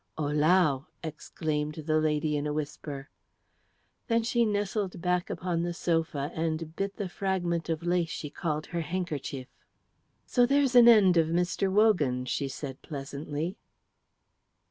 "Ohlau!" 0.17 0.87
exclaimed 1.03 1.75
the 1.85 1.99
lady, 1.99 2.35
in 2.35 2.47
a 2.47 2.53
whisper. 2.53 3.11
Then 4.07 4.23
she 4.23 4.47
nestled 4.47 4.99
back 4.99 5.29
upon 5.29 5.61
the 5.61 5.75
sofa 5.75 6.31
and 6.33 6.75
bit 6.75 6.95
the 6.95 7.07
fragment 7.07 7.69
of 7.69 7.83
lace 7.83 8.09
she 8.09 8.31
called 8.31 8.65
her 8.65 8.81
handkerchief. 8.81 9.47
"So 10.25 10.47
there's 10.47 10.73
an 10.73 10.87
end 10.87 11.17
of 11.17 11.27
Mr. 11.27 11.71
Wogan," 11.71 12.25
she 12.25 12.47
said 12.47 12.81
pleasantly. 12.81 13.57